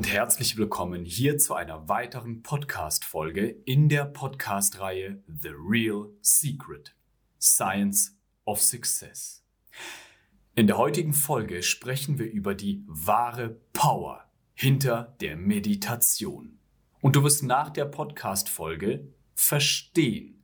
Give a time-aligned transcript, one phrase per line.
[0.00, 6.96] Und herzlich willkommen hier zu einer weiteren Podcast-Folge in der Podcast-Reihe The Real Secret
[7.38, 8.16] Science
[8.46, 9.44] of Success.
[10.54, 14.24] In der heutigen Folge sprechen wir über die wahre Power
[14.54, 16.58] hinter der Meditation.
[17.02, 20.42] Und du wirst nach der Podcast-Folge verstehen,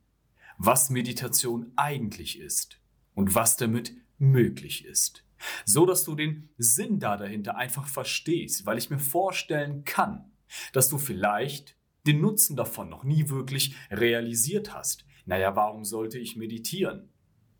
[0.59, 2.79] was Meditation eigentlich ist
[3.15, 5.23] und was damit möglich ist
[5.65, 10.31] so dass du den Sinn da dahinter einfach verstehst, weil ich mir vorstellen kann,
[10.73, 15.05] dass du vielleicht den Nutzen davon noch nie wirklich realisiert hast.
[15.25, 17.09] Naja, warum sollte ich meditieren?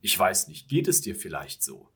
[0.02, 1.90] Ich weiß nicht, geht es dir vielleicht so?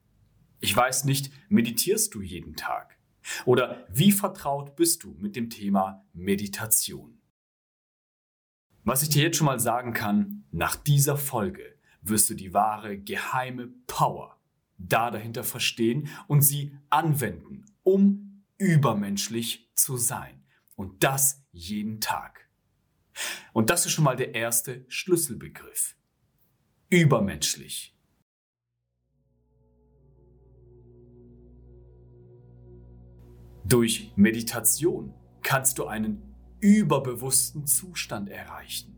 [0.60, 2.98] Ich weiß nicht, meditierst du jeden Tag?
[3.46, 7.18] Oder wie vertraut bist du mit dem Thema Meditation?
[8.84, 12.98] Was ich dir jetzt schon mal sagen kann, nach dieser Folge wirst du die wahre
[12.98, 14.41] geheime Power
[14.88, 20.44] da dahinter verstehen und sie anwenden, um übermenschlich zu sein.
[20.76, 22.48] Und das jeden Tag.
[23.52, 25.96] Und das ist schon mal der erste Schlüsselbegriff.
[26.88, 27.96] Übermenschlich.
[33.64, 38.96] Durch Meditation kannst du einen überbewussten Zustand erreichen,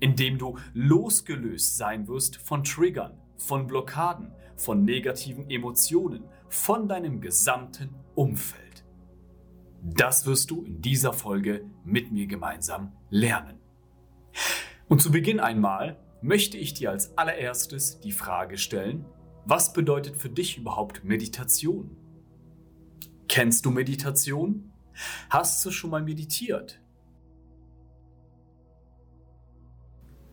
[0.00, 7.20] in dem du losgelöst sein wirst von Triggern, von Blockaden, von negativen Emotionen, von deinem
[7.22, 8.84] gesamten Umfeld.
[9.82, 13.58] Das wirst du in dieser Folge mit mir gemeinsam lernen.
[14.88, 19.06] Und zu Beginn einmal möchte ich dir als allererstes die Frage stellen,
[19.46, 21.96] was bedeutet für dich überhaupt Meditation?
[23.28, 24.72] Kennst du Meditation?
[25.30, 26.82] Hast du schon mal meditiert?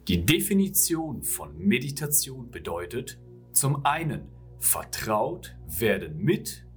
[0.10, 3.20] Die Definition von Meditation bedeutet,
[3.58, 4.30] zum einen
[4.60, 6.68] vertraut werden mit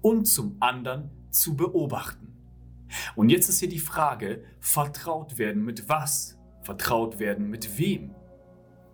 [0.00, 2.32] und zum anderen zu beobachten.
[3.16, 6.38] Und jetzt ist hier die Frage, vertraut werden mit was?
[6.62, 8.14] Vertraut werden mit wem?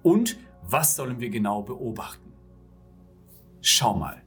[0.03, 2.33] Und was sollen wir genau beobachten?
[3.61, 4.24] Schau mal.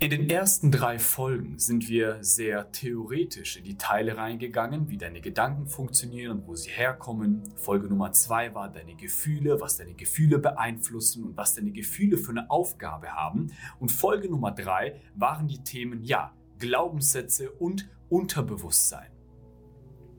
[0.00, 5.20] In den ersten drei Folgen sind wir sehr theoretisch in die Teile reingegangen, wie deine
[5.20, 7.44] Gedanken funktionieren und wo sie herkommen.
[7.56, 12.32] Folge Nummer zwei war deine Gefühle, was deine Gefühle beeinflussen und was deine Gefühle für
[12.32, 13.52] eine Aufgabe haben.
[13.78, 19.10] Und Folge Nummer drei waren die Themen, ja, Glaubenssätze und Unterbewusstsein.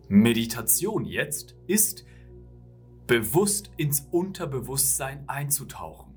[0.07, 2.06] Meditation jetzt ist,
[3.07, 6.16] bewusst ins Unterbewusstsein einzutauchen.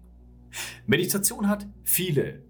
[0.86, 2.47] Meditation hat viele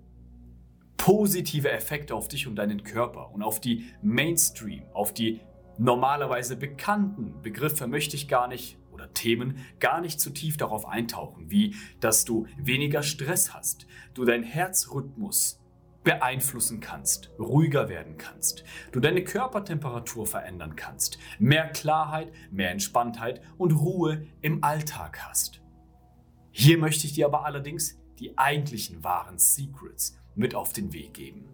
[1.09, 5.41] positive Effekte auf dich und deinen Körper und auf die Mainstream, auf die
[5.79, 11.51] normalerweise bekannten Begriffe möchte ich gar nicht oder Themen gar nicht zu tief darauf eintauchen,
[11.51, 15.65] wie dass du weniger Stress hast, du deinen Herzrhythmus
[16.05, 23.73] beeinflussen kannst, ruhiger werden kannst, du deine Körpertemperatur verändern kannst, mehr Klarheit, mehr Entspanntheit und
[23.73, 25.63] Ruhe im Alltag hast.
[26.51, 31.49] Hier möchte ich dir aber allerdings die eigentlichen wahren Secrets, mit auf den Weg geben,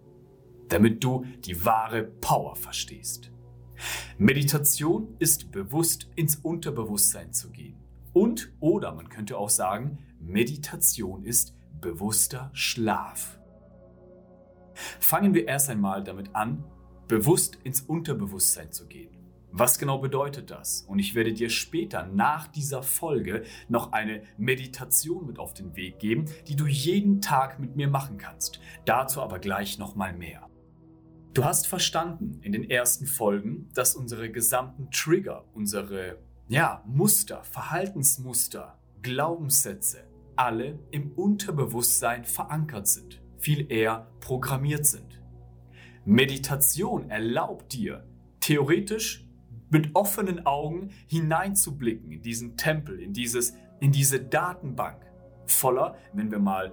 [0.69, 3.31] damit du die wahre Power verstehst.
[4.17, 7.75] Meditation ist bewusst ins Unterbewusstsein zu gehen.
[8.13, 13.39] Und, oder man könnte auch sagen, Meditation ist bewusster Schlaf.
[14.99, 16.63] Fangen wir erst einmal damit an,
[17.07, 19.14] bewusst ins Unterbewusstsein zu gehen.
[19.57, 20.81] Was genau bedeutet das?
[20.81, 25.97] Und ich werde dir später nach dieser Folge noch eine Meditation mit auf den Weg
[25.99, 28.59] geben, die du jeden Tag mit mir machen kannst.
[28.83, 30.49] Dazu aber gleich nochmal mehr.
[31.33, 36.17] Du hast verstanden in den ersten Folgen, dass unsere gesamten Trigger, unsere
[36.49, 40.05] ja, Muster, Verhaltensmuster, Glaubenssätze
[40.35, 45.21] alle im Unterbewusstsein verankert sind, viel eher programmiert sind.
[46.03, 48.05] Meditation erlaubt dir,
[48.41, 49.24] theoretisch
[49.75, 55.05] mit offenen Augen hineinzublicken in diesen Tempel, in, dieses, in diese Datenbank
[55.47, 56.71] voller, wenn wir mal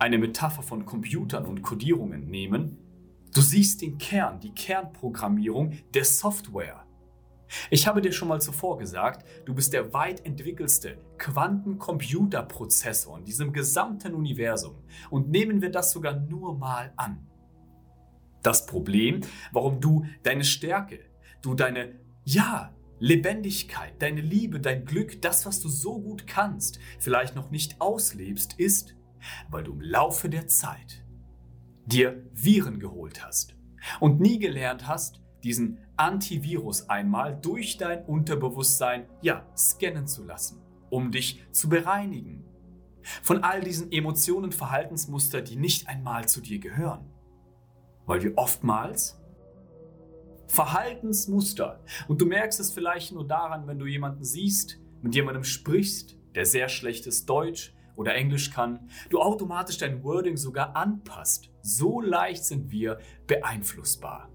[0.00, 2.76] eine Metapher von Computern und Codierungen nehmen,
[3.32, 6.84] du siehst den Kern, die Kernprogrammierung der Software.
[7.70, 13.52] Ich habe dir schon mal zuvor gesagt, du bist der weit entwickelste Quantencomputerprozessor in diesem
[13.52, 14.82] gesamten Universum.
[15.08, 17.28] Und nehmen wir das sogar nur mal an.
[18.42, 19.20] Das Problem,
[19.52, 20.98] warum du deine Stärke,
[21.40, 27.34] du deine ja, Lebendigkeit, deine Liebe, dein Glück, das, was du so gut kannst, vielleicht
[27.34, 28.96] noch nicht auslebst, ist,
[29.50, 31.04] weil du im Laufe der Zeit
[31.86, 33.56] dir Viren geholt hast
[34.00, 41.12] und nie gelernt hast, diesen Antivirus einmal durch dein Unterbewusstsein, ja, scannen zu lassen, um
[41.12, 42.44] dich zu bereinigen.
[43.22, 47.10] Von all diesen Emotionen, Verhaltensmuster, die nicht einmal zu dir gehören.
[48.06, 49.20] Weil wir oftmals
[50.46, 51.82] Verhaltensmuster.
[52.08, 56.46] Und du merkst es vielleicht nur daran, wenn du jemanden siehst, mit jemandem sprichst, der
[56.46, 61.50] sehr schlechtes Deutsch oder Englisch kann, du automatisch dein Wording sogar anpasst.
[61.62, 64.30] So leicht sind wir beeinflussbar.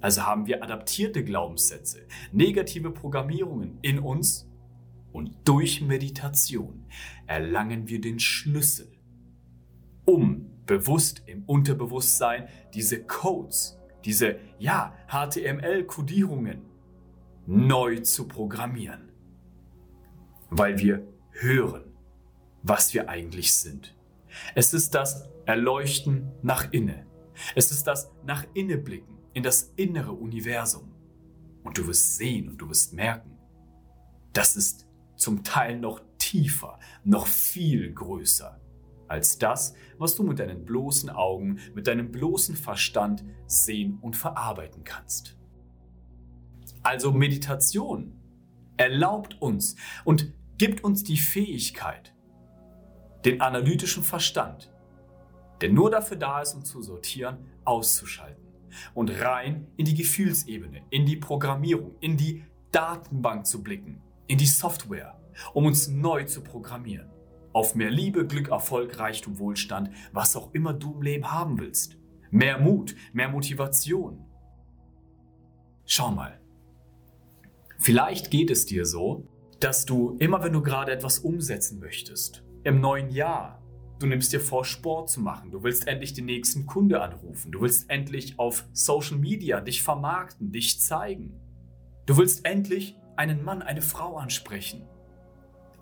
[0.00, 4.50] Also haben wir adaptierte Glaubenssätze, negative Programmierungen in uns
[5.12, 6.84] und durch Meditation
[7.26, 8.92] erlangen wir den Schlüssel,
[10.04, 16.62] um bewusst im Unterbewusstsein diese Codes, diese ja, HTML-Kodierungen
[17.46, 19.10] neu zu programmieren.
[20.50, 21.84] Weil wir hören,
[22.62, 23.94] was wir eigentlich sind.
[24.54, 27.06] Es ist das Erleuchten nach innen.
[27.54, 30.94] Es ist das nach innen blicken in das innere Universum.
[31.62, 33.36] Und du wirst sehen und du wirst merken,
[34.32, 34.86] das ist
[35.16, 38.60] zum Teil noch tiefer, noch viel größer
[39.08, 44.84] als das, was du mit deinen bloßen Augen, mit deinem bloßen Verstand sehen und verarbeiten
[44.84, 45.36] kannst.
[46.82, 48.20] Also Meditation
[48.76, 52.14] erlaubt uns und gibt uns die Fähigkeit,
[53.24, 54.72] den analytischen Verstand,
[55.60, 58.44] der nur dafür da ist, um zu sortieren, auszuschalten
[58.92, 64.46] und rein in die Gefühlsebene, in die Programmierung, in die Datenbank zu blicken in die
[64.46, 65.18] Software,
[65.52, 67.10] um uns neu zu programmieren.
[67.54, 71.96] Auf mehr Liebe, Glück, Erfolg, Reichtum, Wohlstand, was auch immer du im Leben haben willst.
[72.30, 74.26] Mehr Mut, mehr Motivation.
[75.86, 76.40] Schau mal.
[77.78, 79.28] Vielleicht geht es dir so,
[79.60, 83.62] dass du immer, wenn du gerade etwas umsetzen möchtest, im neuen Jahr,
[84.00, 87.60] du nimmst dir vor, Sport zu machen, du willst endlich den nächsten Kunde anrufen, du
[87.60, 91.38] willst endlich auf Social Media dich vermarkten, dich zeigen.
[92.06, 94.88] Du willst endlich einen Mann, eine Frau ansprechen,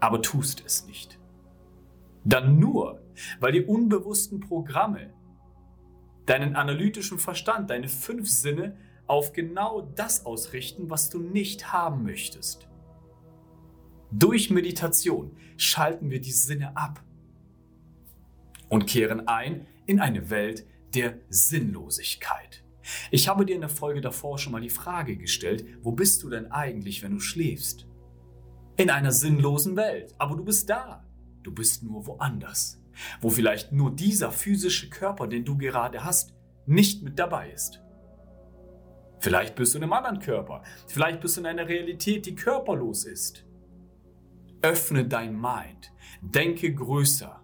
[0.00, 1.18] aber tust es nicht.
[2.24, 3.02] Dann nur,
[3.40, 5.12] weil die unbewussten Programme
[6.26, 8.76] deinen analytischen Verstand, deine fünf Sinne
[9.06, 12.68] auf genau das ausrichten, was du nicht haben möchtest.
[14.10, 17.02] Durch Meditation schalten wir die Sinne ab
[18.68, 22.64] und kehren ein in eine Welt der Sinnlosigkeit.
[23.10, 26.30] Ich habe dir in der Folge davor schon mal die Frage gestellt, wo bist du
[26.30, 27.86] denn eigentlich, wenn du schläfst?
[28.76, 31.01] In einer sinnlosen Welt, aber du bist da.
[31.42, 32.80] Du bist nur woanders,
[33.20, 36.34] wo vielleicht nur dieser physische Körper, den du gerade hast,
[36.66, 37.82] nicht mit dabei ist.
[39.18, 43.04] Vielleicht bist du in einem anderen Körper, vielleicht bist du in einer Realität, die körperlos
[43.04, 43.44] ist.
[44.62, 47.40] Öffne dein Mind, denke größer.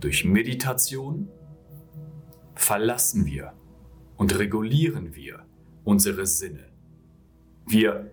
[0.00, 1.28] Durch Meditation
[2.54, 3.54] verlassen wir
[4.16, 5.46] und regulieren wir
[5.84, 6.72] unsere Sinne.
[7.66, 8.12] Wir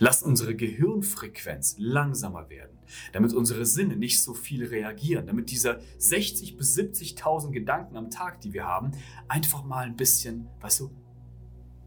[0.00, 2.78] lassen unsere Gehirnfrequenz langsamer werden,
[3.12, 8.40] damit unsere Sinne nicht so viel reagieren, damit diese 60 bis 70.000 Gedanken am Tag,
[8.40, 8.92] die wir haben,
[9.28, 10.90] einfach mal ein bisschen, weißt du,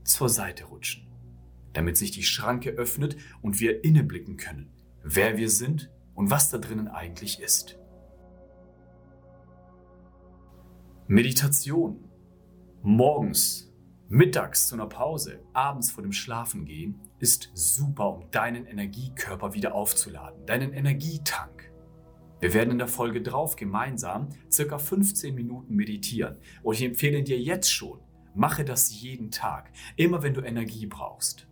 [0.03, 1.07] zur Seite rutschen,
[1.73, 4.71] damit sich die Schranke öffnet und wir inneblicken können,
[5.03, 7.79] wer wir sind und was da drinnen eigentlich ist.
[11.07, 12.09] Meditation.
[12.85, 13.72] Morgens,
[14.13, 20.45] mittags zu einer Pause, abends vor dem Schlafengehen ist super, um deinen Energiekörper wieder aufzuladen,
[20.45, 21.71] deinen Energietank.
[22.39, 27.39] Wir werden in der Folge drauf gemeinsam circa 15 Minuten meditieren und ich empfehle dir
[27.39, 28.01] jetzt schon,
[28.35, 31.47] mache das jeden Tag, immer wenn du Energie brauchst.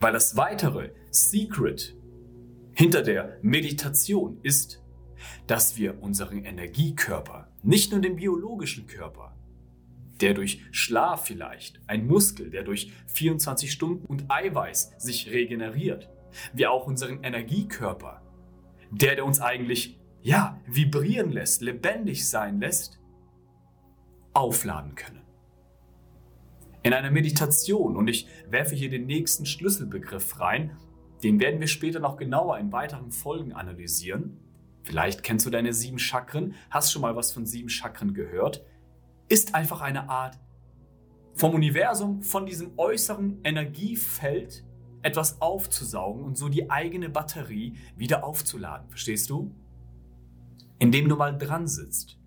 [0.00, 1.98] Weil das weitere Secret
[2.72, 4.82] hinter der Meditation ist,
[5.46, 9.36] dass wir unseren Energiekörper, nicht nur den biologischen Körper,
[10.20, 16.08] der durch Schlaf vielleicht, ein Muskel, der durch 24 Stunden und Eiweiß sich regeneriert,
[16.52, 18.22] wir auch unseren Energiekörper,
[18.90, 23.00] der, der uns eigentlich, ja, vibrieren lässt, lebendig sein lässt,
[24.32, 25.22] aufladen können.
[26.82, 30.76] In einer Meditation, und ich werfe hier den nächsten Schlüsselbegriff rein,
[31.22, 34.38] den werden wir später noch genauer in weiteren Folgen analysieren,
[34.86, 38.64] Vielleicht kennst du deine sieben Chakren, hast schon mal was von sieben Chakren gehört.
[39.28, 40.38] Ist einfach eine Art
[41.34, 44.64] vom Universum, von diesem äußeren Energiefeld
[45.02, 48.88] etwas aufzusaugen und so die eigene Batterie wieder aufzuladen.
[48.88, 49.54] Verstehst du?
[50.78, 52.18] Indem du mal dran sitzt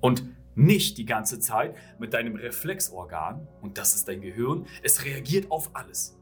[0.00, 0.24] und
[0.54, 5.70] nicht die ganze Zeit mit deinem Reflexorgan, und das ist dein Gehirn, es reagiert auf
[5.74, 6.18] alles.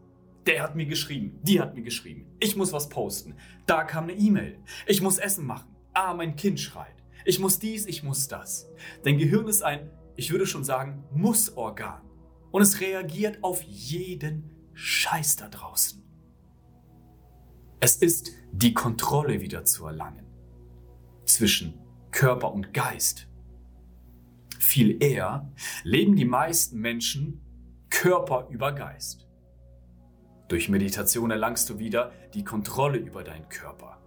[0.47, 2.27] Der hat mir geschrieben, die hat mir geschrieben.
[2.39, 3.35] Ich muss was posten.
[3.67, 4.59] Da kam eine E-Mail.
[4.87, 5.75] Ich muss Essen machen.
[5.93, 6.98] Ah, mein Kind schreit.
[7.29, 8.71] Ich muss dies, ich muss das.
[9.05, 12.01] Dein Gehirn ist ein, ich würde schon sagen, Muss-Organ.
[12.51, 16.03] Und es reagiert auf jeden Scheiß da draußen.
[17.81, 20.25] Es ist die Kontrolle wieder zu erlangen
[21.27, 21.79] zwischen
[22.13, 23.29] Körper und Geist.
[24.59, 25.53] Viel eher
[25.85, 27.43] leben die meisten Menschen
[27.91, 29.29] Körper über Geist.
[30.49, 33.98] Durch Meditation erlangst du wieder die Kontrolle über deinen Körper.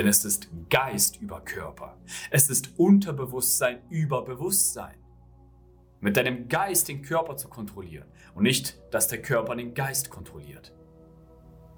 [0.00, 1.98] Denn es ist Geist über Körper.
[2.30, 4.94] Es ist Unterbewusstsein über Bewusstsein.
[6.00, 10.74] Mit deinem Geist den Körper zu kontrollieren und nicht, dass der Körper den Geist kontrolliert.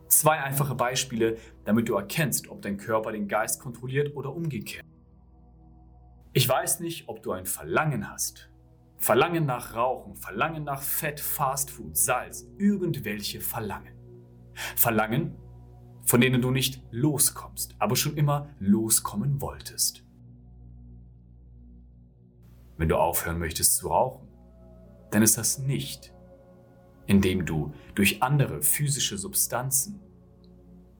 [0.07, 4.85] Zwei einfache Beispiele, damit du erkennst, ob dein Körper den Geist kontrolliert oder umgekehrt.
[6.33, 8.53] Ich weiß nicht, ob du ein Verlangen hast.
[8.99, 13.97] Verlangen nach Rauchen, Verlangen nach Fett, Fastfood, Salz, irgendwelche Verlangen.
[14.77, 15.35] Verlangen,
[16.05, 20.05] von denen du nicht loskommst, aber schon immer loskommen wolltest.
[22.77, 24.29] Wenn du aufhören möchtest zu rauchen,
[25.11, 26.13] dann ist das nicht,
[27.07, 30.01] indem du durch andere physische Substanzen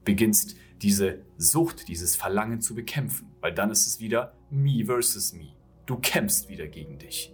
[0.05, 5.53] beginnst, diese Sucht, dieses Verlangen zu bekämpfen, weil dann ist es wieder me versus me.
[5.85, 7.33] Du kämpfst wieder gegen dich.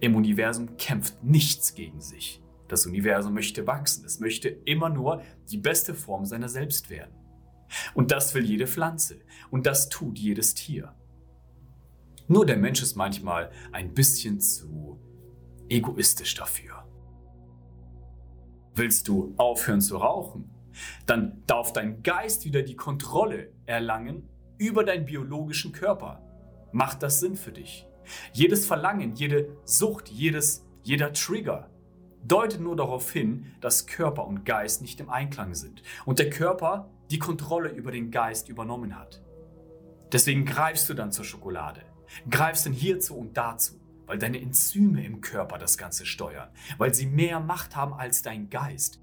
[0.00, 2.42] Im Universum kämpft nichts gegen sich.
[2.70, 7.12] Das Universum möchte wachsen, es möchte immer nur die beste Form seiner selbst werden.
[7.94, 9.18] Und das will jede Pflanze
[9.50, 10.94] und das tut jedes Tier.
[12.28, 15.00] Nur der Mensch ist manchmal ein bisschen zu
[15.68, 16.86] egoistisch dafür.
[18.76, 20.48] Willst du aufhören zu rauchen?
[21.06, 26.22] Dann darf dein Geist wieder die Kontrolle erlangen über deinen biologischen Körper.
[26.70, 27.88] Macht das Sinn für dich?
[28.32, 31.68] Jedes Verlangen, jede Sucht, jedes, jeder Trigger
[32.24, 36.90] deutet nur darauf hin, dass Körper und Geist nicht im Einklang sind und der Körper
[37.10, 39.22] die Kontrolle über den Geist übernommen hat.
[40.12, 41.82] Deswegen greifst du dann zur Schokolade,
[42.28, 46.48] greifst dann hierzu und dazu, weil deine Enzyme im Körper das Ganze steuern,
[46.78, 49.00] weil sie mehr Macht haben als dein Geist.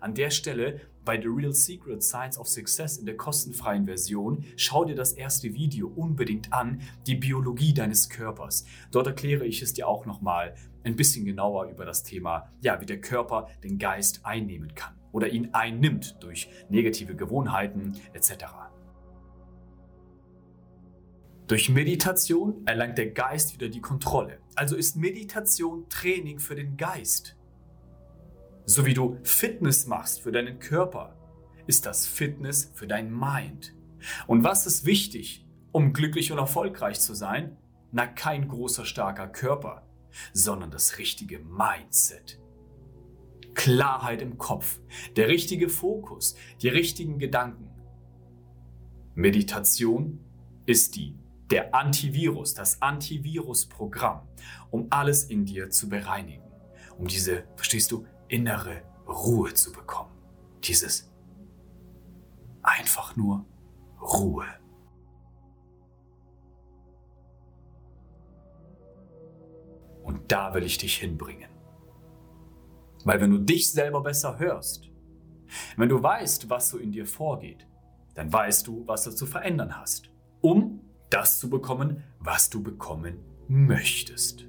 [0.00, 4.84] An der Stelle bei The Real Secret Science of Success in der kostenfreien Version, schau
[4.84, 8.64] dir das erste Video unbedingt an, die Biologie deines Körpers.
[8.90, 10.54] Dort erkläre ich es dir auch nochmal
[10.84, 15.28] ein bisschen genauer über das Thema, ja, wie der Körper den Geist einnehmen kann oder
[15.28, 18.46] ihn einnimmt durch negative Gewohnheiten etc.
[21.46, 24.38] Durch Meditation erlangt der Geist wieder die Kontrolle.
[24.54, 27.36] Also ist Meditation Training für den Geist.
[28.64, 31.16] So wie du Fitness machst für deinen Körper,
[31.66, 33.74] ist das Fitness für dein Mind.
[34.26, 37.56] Und was ist wichtig, um glücklich und erfolgreich zu sein?
[37.92, 39.83] Na, kein großer, starker Körper,
[40.32, 42.40] sondern das richtige Mindset.
[43.54, 44.80] Klarheit im Kopf,
[45.16, 47.70] der richtige Fokus, die richtigen Gedanken.
[49.14, 50.18] Meditation
[50.66, 51.16] ist die
[51.50, 54.26] der Antivirus, das Antivirus-Programm,
[54.70, 56.50] um alles in dir zu bereinigen,
[56.98, 60.10] um diese, verstehst du, innere Ruhe zu bekommen.
[60.64, 61.10] Dieses
[62.62, 63.44] einfach nur
[64.00, 64.46] Ruhe.
[70.04, 71.50] Und da will ich dich hinbringen.
[73.04, 74.90] Weil wenn du dich selber besser hörst,
[75.76, 77.66] wenn du weißt, was so in dir vorgeht,
[78.14, 80.80] dann weißt du, was du zu verändern hast, um
[81.10, 83.18] das zu bekommen, was du bekommen
[83.48, 84.46] möchtest.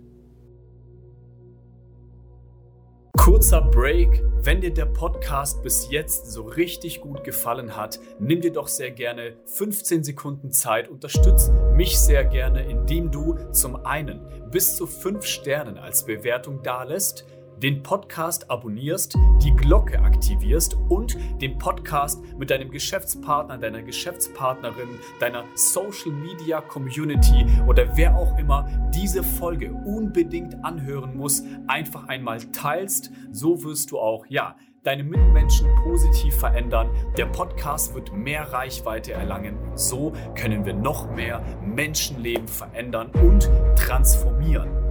[3.25, 4.21] Kurzer Break.
[4.43, 8.91] Wenn dir der Podcast bis jetzt so richtig gut gefallen hat, nimm dir doch sehr
[8.91, 15.25] gerne 15 Sekunden Zeit, unterstütz mich sehr gerne, indem du zum einen bis zu 5
[15.25, 17.25] Sternen als Bewertung dalässt,
[17.61, 25.43] den Podcast abonnierst, die Glocke aktivierst und den Podcast mit deinem Geschäftspartner, deiner Geschäftspartnerin, deiner
[25.55, 33.11] Social Media Community oder wer auch immer diese Folge unbedingt anhören muss, einfach einmal teilst.
[33.31, 36.89] So wirst du auch, ja, deine Mitmenschen positiv verändern.
[37.17, 39.57] Der Podcast wird mehr Reichweite erlangen.
[39.75, 44.84] So können wir noch mehr Menschenleben verändern und transformieren.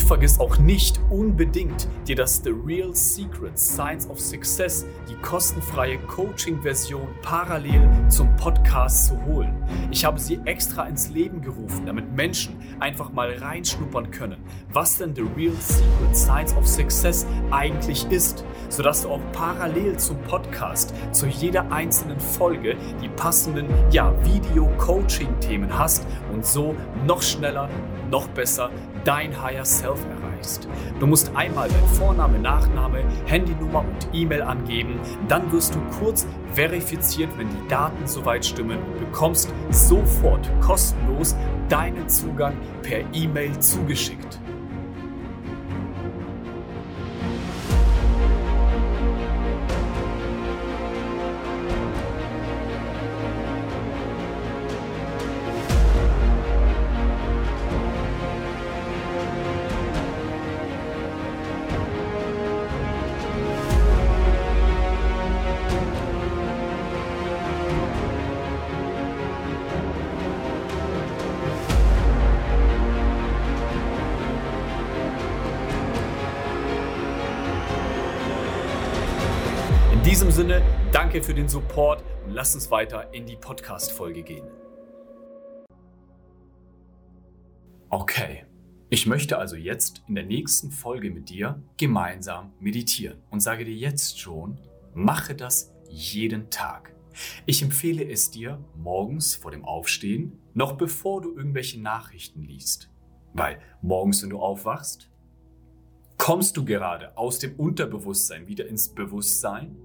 [0.00, 5.98] Und vergiss auch nicht unbedingt, dir das The Real Secret Science of Success, die kostenfreie
[5.98, 9.54] Coaching-Version parallel zum Podcast zu holen.
[9.90, 14.38] Ich habe sie extra ins Leben gerufen, damit Menschen einfach mal reinschnuppern können,
[14.72, 20.16] was denn The Real Secret Science of Success eigentlich ist, sodass du auch parallel zum
[20.22, 26.74] Podcast zu jeder einzelnen Folge die passenden ja, Video-Coaching-Themen hast und so
[27.06, 27.68] noch schneller,
[28.10, 28.70] noch besser
[29.04, 30.68] dein Higher Self erreichst.
[30.98, 37.30] Du musst einmal dein Vorname, Nachname, Handynummer und E-Mail angeben, dann wirst du kurz verifiziert,
[37.36, 41.34] wenn die Daten soweit stimmen und bekommst sofort kostenlos
[41.68, 44.40] deinen Zugang per E-Mail zugeschickt.
[80.40, 84.46] Sinne, danke für den Support und lasst uns weiter in die Podcast-Folge gehen.
[87.90, 88.46] Okay,
[88.88, 93.74] ich möchte also jetzt in der nächsten Folge mit dir gemeinsam meditieren und sage dir
[93.74, 94.58] jetzt schon,
[94.94, 96.96] mache das jeden Tag.
[97.44, 102.90] Ich empfehle es dir morgens vor dem Aufstehen, noch bevor du irgendwelche Nachrichten liest.
[103.34, 105.10] Weil morgens, wenn du aufwachst,
[106.16, 109.76] kommst du gerade aus dem Unterbewusstsein wieder ins Bewusstsein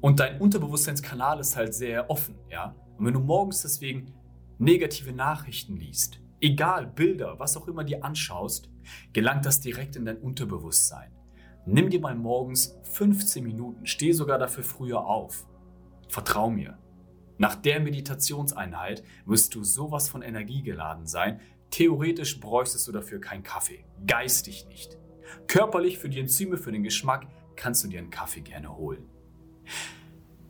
[0.00, 2.74] und dein Unterbewusstseinskanal ist halt sehr offen, ja?
[2.96, 4.12] Und wenn du morgens deswegen
[4.58, 8.70] negative Nachrichten liest, egal Bilder, was auch immer dir anschaust,
[9.12, 11.12] gelangt das direkt in dein Unterbewusstsein.
[11.66, 15.46] Nimm dir mal morgens 15 Minuten, steh sogar dafür früher auf.
[16.08, 16.78] Vertrau mir.
[17.36, 21.40] Nach der Meditationseinheit wirst du sowas von Energie geladen sein.
[21.70, 23.84] Theoretisch bräuchtest du dafür keinen Kaffee.
[24.06, 24.98] Geistig nicht.
[25.46, 29.08] Körperlich für die Enzyme, für den Geschmack kannst du dir einen Kaffee gerne holen.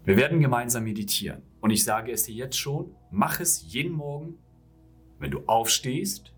[0.04, 1.42] Wir werden gemeinsam meditieren.
[1.60, 4.38] Und ich sage es dir jetzt schon, mach es jeden Morgen
[5.18, 6.32] wenn du aufstehst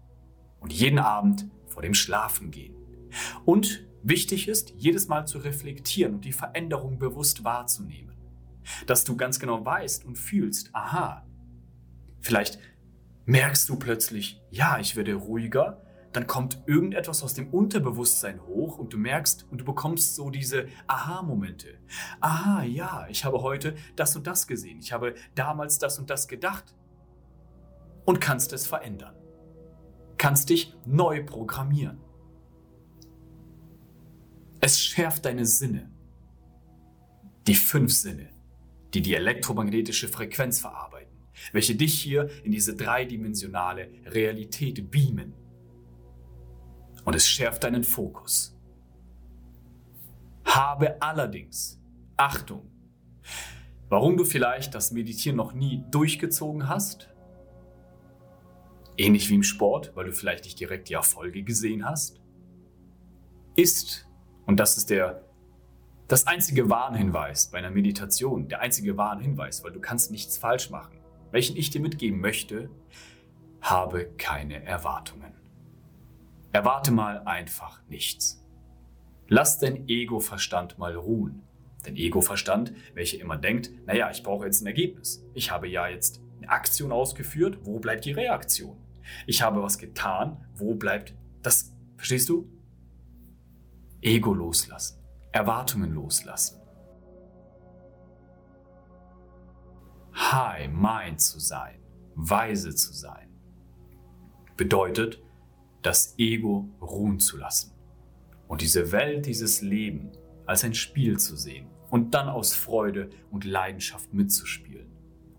[0.60, 2.74] und jeden Abend vor dem Schlafengehen.
[3.44, 8.16] Und wichtig ist, jedes Mal zu reflektieren und die Veränderung bewusst wahrzunehmen.
[8.86, 11.26] Dass du ganz genau weißt und fühlst, aha,
[12.20, 12.58] vielleicht
[13.26, 18.92] merkst du plötzlich, ja, ich werde ruhiger, dann kommt irgendetwas aus dem Unterbewusstsein hoch und
[18.92, 21.78] du merkst und du bekommst so diese Aha-Momente.
[22.20, 24.80] Aha, ja, ich habe heute das und das gesehen.
[24.80, 26.74] Ich habe damals das und das gedacht
[28.04, 29.14] und kannst es verändern.
[30.18, 32.00] Kannst dich neu programmieren.
[34.60, 35.90] Es schärft deine Sinne.
[37.46, 38.28] Die fünf Sinne,
[38.92, 41.16] die die elektromagnetische Frequenz verarbeiten,
[41.52, 45.34] welche dich hier in diese dreidimensionale Realität beamen.
[47.04, 48.56] Und es schärft deinen Fokus.
[50.44, 51.80] Habe allerdings
[52.16, 52.70] Achtung,
[53.88, 57.10] warum du vielleicht das Meditieren noch nie durchgezogen hast
[59.00, 62.20] ähnlich wie im Sport, weil du vielleicht nicht direkt die Erfolge gesehen hast,
[63.56, 64.06] ist,
[64.46, 65.24] und das ist der,
[66.06, 70.98] das einzige Warnhinweis bei einer Meditation, der einzige Warnhinweis, weil du kannst nichts falsch machen,
[71.30, 72.70] welchen ich dir mitgeben möchte,
[73.62, 75.32] habe keine Erwartungen.
[76.52, 78.44] Erwarte mal einfach nichts.
[79.28, 81.42] Lass dein Ego-Verstand mal ruhen.
[81.84, 85.24] Dein Ego-Verstand, welcher immer denkt, naja, ich brauche jetzt ein Ergebnis.
[85.34, 88.76] Ich habe ja jetzt eine Aktion ausgeführt, wo bleibt die Reaktion?
[89.26, 90.44] Ich habe was getan.
[90.54, 91.74] Wo bleibt das?
[91.96, 92.50] Verstehst du?
[94.02, 95.02] Ego loslassen.
[95.32, 96.60] Erwartungen loslassen.
[100.12, 101.78] High Mind zu sein,
[102.14, 103.28] weise zu sein,
[104.56, 105.22] bedeutet,
[105.82, 107.72] das Ego ruhen zu lassen
[108.48, 110.10] und diese Welt, dieses Leben
[110.46, 114.90] als ein Spiel zu sehen und dann aus Freude und Leidenschaft mitzuspielen.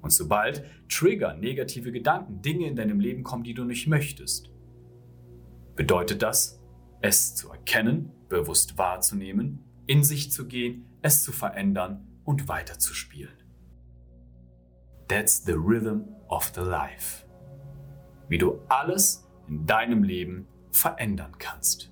[0.01, 4.51] Und sobald Trigger, negative Gedanken, Dinge in deinem Leben kommen, die du nicht möchtest,
[5.75, 6.61] bedeutet das,
[7.01, 13.35] es zu erkennen, bewusst wahrzunehmen, in sich zu gehen, es zu verändern und weiterzuspielen.
[15.07, 17.25] That's the rhythm of the life.
[18.29, 21.91] Wie du alles in deinem Leben verändern kannst.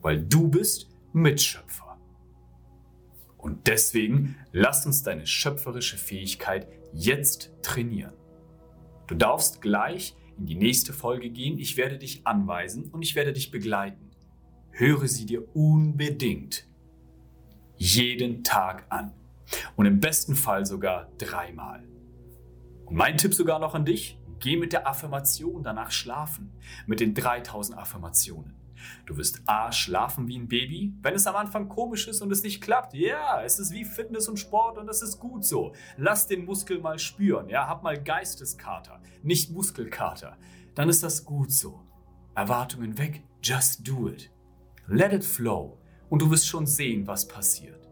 [0.00, 1.98] Weil du bist Mitschöpfer.
[3.36, 8.14] Und deswegen lass uns deine schöpferische Fähigkeit jetzt trainieren.
[9.06, 11.58] Du darfst gleich in die nächste Folge gehen.
[11.58, 14.10] Ich werde dich anweisen und ich werde dich begleiten.
[14.70, 16.66] Höre sie dir unbedingt
[17.76, 19.12] jeden Tag an.
[19.76, 21.84] Und im besten Fall sogar dreimal.
[22.86, 26.52] Und mein Tipp sogar noch an dich, geh mit der Affirmation danach schlafen.
[26.86, 28.54] Mit den 3000 Affirmationen.
[29.06, 32.42] Du wirst A, schlafen wie ein Baby, wenn es am Anfang komisch ist und es
[32.42, 32.94] nicht klappt.
[32.94, 35.74] Ja, es ist wie Fitness und Sport und das ist gut so.
[35.96, 37.48] Lass den Muskel mal spüren.
[37.48, 40.36] Ja, hab mal Geisteskater, nicht Muskelkater.
[40.74, 41.82] Dann ist das gut so.
[42.34, 43.22] Erwartungen weg.
[43.42, 44.30] Just do it.
[44.86, 45.80] Let it flow.
[46.08, 47.88] Und du wirst schon sehen, was passiert.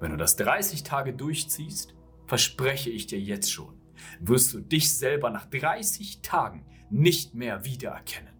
[0.00, 1.94] Wenn du das 30 Tage durchziehst,
[2.26, 3.77] verspreche ich dir jetzt schon,
[4.20, 8.32] wirst du dich selber nach 30 Tagen nicht mehr wiedererkennen.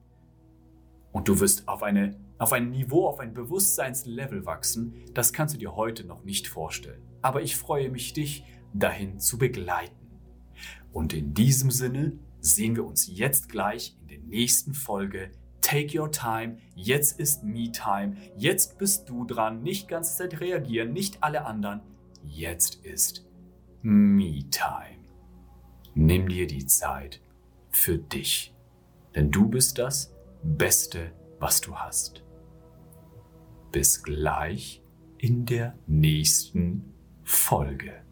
[1.13, 5.59] Und du wirst auf, eine, auf ein Niveau, auf ein Bewusstseinslevel wachsen, das kannst du
[5.59, 7.03] dir heute noch nicht vorstellen.
[7.23, 9.97] Aber ich freue mich, dich dahin zu begleiten.
[10.93, 15.31] Und in diesem Sinne sehen wir uns jetzt gleich in der nächsten Folge.
[15.61, 20.93] Take your time, jetzt ist me time, jetzt bist du dran, nicht ganze Zeit reagieren,
[20.93, 21.83] nicht alle anderen,
[22.25, 23.27] jetzt ist
[23.83, 24.98] me time.
[26.01, 27.21] Nimm dir die Zeit
[27.71, 28.55] für dich,
[29.17, 32.23] denn du bist das, Beste, was du hast.
[33.73, 34.81] Bis gleich
[35.19, 38.05] in der nächsten Folge.